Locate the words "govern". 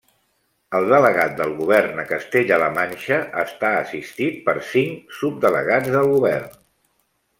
1.59-2.01, 6.15-6.61